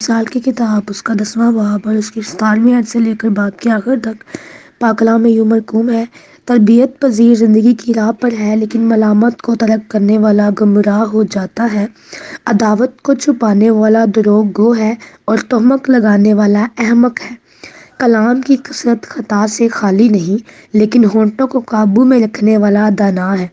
साल 0.00 0.26
की 0.26 0.40
किताब, 0.40 0.86
उसका 0.90 1.14
दसवां 1.14 1.54
बाब 1.54 1.86
और 1.86 1.96
उसकी 1.96 2.22
सतारहवीं 2.22 2.74
आयत 2.74 2.86
से 2.86 2.98
लेकर 2.98 3.28
बाब 3.30 3.52
के 3.62 3.70
आखिर 3.70 3.98
तक 3.98 4.18
पाकलाम 4.80 5.26
यूँ 5.26 5.46
मरकूम 5.46 5.90
है। 5.90 6.06
तरबियत 6.48 6.96
पजीर 7.02 7.36
ज़िंदगी 7.36 7.72
की 7.74 7.92
राह 7.92 8.10
पर 8.12 8.34
है, 8.34 8.56
लेकिन 8.56 8.86
मलामत 8.86 9.40
को 9.40 9.54
तर्क 9.56 9.86
करने 9.90 10.18
वाला 10.18 10.48
गमराह 10.52 11.02
हो 11.04 11.24
जाता 11.26 11.64
है। 11.64 11.88
अदावत 12.46 12.96
को 13.04 13.14
छुपाने 13.14 13.70
वाला 13.70 14.06
दरोग 14.08 14.52
गो 14.52 14.72
है 14.72 14.96
और 15.28 15.40
तहमक 15.40 15.90
लगाने 15.90 16.34
वाला 16.34 16.64
अहमक 16.78 17.20
है। 17.20 17.36
कलाम 18.00 18.40
की 18.40 18.56
कसरत 18.56 19.04
ख़ता 19.04 19.46
से 19.48 19.68
खाली 19.68 20.08
नहीं, 20.08 20.40
लेकिन 20.74 21.04
होंटों 21.04 21.46
को 21.46 21.60
काबू 21.60 22.04
में 22.04 22.20
रखने 22.20 22.56
वाला 22.56 22.90
दाना 22.90 23.32
है। 23.32 23.50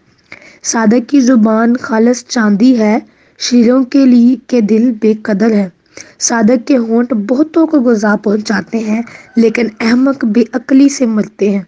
सादक 0.64 1.06
की 1.06 1.22
ज़ुबान 1.22 1.76
खालस 1.76 2.26
चांदी 2.30 2.76
है, 2.76 3.02
शीरों 3.40 3.84
के 3.86 4.06
लिए 4.06 4.36
के 4.50 4.62
दिल 4.64 4.92
बेकदर 4.92 5.54
है। 5.54 5.72
सादक 6.20 6.64
के 6.64 6.76
होंठ 6.76 7.14
बहुतों 7.14 7.68
को 7.68 7.80
गुजा 7.80 8.16
पहुंचाते 8.16 8.78
हैं, 8.78 9.04
लेकिन 9.38 9.72
अहमक 9.82 10.26
बेअकली 10.26 10.90
से 10.90 11.06
मरते 11.06 11.52
हैं। 11.52 11.68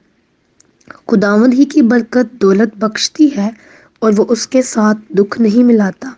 खुदावंद 1.08 1.54
ही 1.54 1.66
की 1.66 1.82
बरकत 1.82 2.32
दौलत 2.42 2.72
बख्शती 2.78 3.28
है 3.28 3.54
और 4.02 4.12
वो 4.12 4.24
उसके 4.24 4.62
साथ 4.62 4.96
दुख 5.16 5.40
नहीं 5.40 5.64
मिलाता। 5.64 6.16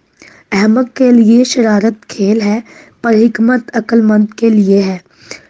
अहमक 0.51 0.89
के 0.89 1.11
लिए 1.11 1.43
शरारत 1.43 1.95
खेल 2.09 2.41
है, 2.41 2.63
पर 3.03 3.15
हिकमत 3.15 3.69
अक्लमंद 3.69 4.33
के 4.33 4.49
लिए 4.49 4.81
है। 4.81 5.01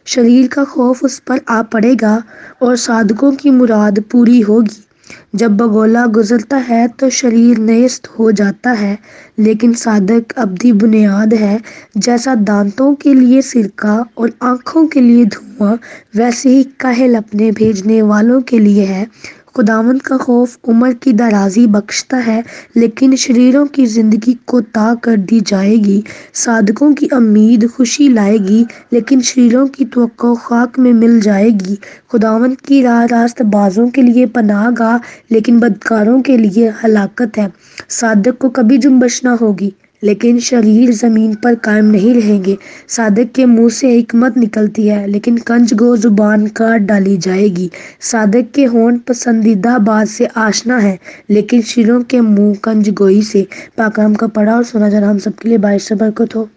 शरीर 0.05 0.47
का 0.47 0.63
खौफ 0.63 1.03
उस 1.03 1.19
पर 1.19 1.41
आ 1.49 1.61
पड़ेगा 1.61 2.23
और 2.61 2.75
साधकों 2.75 3.31
की 3.31 3.49
मुराद 3.49 3.99
पूरी 4.11 4.41
होगी। 4.41 4.85
जब 5.33 5.55
बगोला 5.57 6.05
गुजरता 6.07 6.57
है 6.59 6.87
तो 6.99 7.09
शरीर 7.09 7.57
नेस्त 7.57 8.07
हो 8.19 8.31
जाता 8.31 8.71
है, 8.71 8.97
लेकिन 9.39 9.73
साधक 9.73 10.31
अवधि 10.37 10.71
बुनियाद 10.73 11.33
है। 11.33 11.59
जैसा 11.97 12.35
दांतों 12.35 12.93
के 12.95 13.13
लिए 13.13 13.41
सिरका 13.41 13.95
और 14.17 14.31
आँखों 14.43 14.85
के 14.87 15.01
लिए 15.01 15.25
धुआँ, 15.25 15.77
वैसे 16.15 16.49
ही 16.49 16.63
काहल 16.79 17.15
अपने 17.15 17.51
भेजने 17.51 18.01
वालों 18.01 18.41
के 18.41 18.59
लिए 18.59 18.85
है। 18.85 19.07
खुदावंद 19.55 20.01
का 20.01 20.17
खौफ 20.17 20.69
उम्र 20.69 20.93
की 20.93 21.13
दराजी 21.13 21.65
बख्शता 21.67 22.17
है, 22.17 22.43
लेकिन 22.77 23.15
शरीरों 23.15 23.65
की 23.67 23.85
ज़िंदगी 23.85 24.37
को 24.47 24.61
ता 24.61 24.93
कर 24.95 25.17
दी 25.17 25.39
जाएगी। 25.41 26.03
साधकों 26.33 26.93
की 26.93 27.07
उम्मीद 27.13 27.67
खुशी 27.67 28.07
लाएगी, 28.09 28.65
लेकिन 28.93 29.21
शरीरों 29.21 29.67
की 29.67 29.85
तो 29.85 30.07
खाक 30.35 30.79
में 30.79 30.91
मिल 30.93 31.19
जाएगी। 31.21 31.77
खुदावंद 32.09 32.61
की 32.61 32.81
राह 32.81 33.03
रास्त 33.05 33.41
बाजों 33.41 33.89
के 33.89 34.01
लिए 34.01 34.25
पनाह 34.25 34.69
गा 34.71 34.99
लेकिन 35.31 35.59
बदकारों 35.59 36.21
के 36.21 36.37
लिए 36.37 36.69
हलाकत 36.83 37.37
है। 37.37 37.51
साधक 37.89 38.37
को 38.37 38.49
कभी 38.49 38.77
जुम्बश 38.77 39.23
ना 39.23 39.33
होगी। 39.33 39.73
लेकिन 40.03 40.39
शरीर 40.39 40.91
ज़मीन 40.91 41.33
पर 41.35 41.55
कायम 41.55 41.85
नहीं 41.85 42.13
रहेंगे। 42.13 42.57
साधक 42.87 43.31
के 43.35 43.45
मुँह 43.45 43.69
से 43.69 43.89
हिकमत 43.89 44.37
निकलती 44.37 44.87
है, 44.87 45.05
लेकिन 45.07 45.37
कंज 45.37 45.73
गो 45.73 45.95
ज़ुबान 45.97 46.47
काट 46.47 46.81
डाली 46.81 47.17
जाएगी। 47.17 47.69
साधक 48.01 48.51
के 48.55 48.65
होन 48.65 48.97
पसंदीदा 48.97 49.77
बात 49.79 50.07
से 50.07 50.25
आशना 50.25 50.77
है, 50.77 50.97
लेकिन 51.29 51.61
शिरों 51.61 52.01
के 52.03 52.21
मुँह 52.21 52.55
कंज 52.63 52.89
गोई 52.93 53.21
से 53.23 53.47
पाकाम 53.77 54.15
का 54.15 54.27
पड़ा 54.27 54.55
और 54.55 54.63
सुना। 54.63 54.89
जरा 54.89 55.09
हम 55.09 55.17
सबके 55.19 55.49
लिए 55.49 55.57
बाईस 55.57 55.93
बरकत 55.93 56.35
हो। 56.35 56.49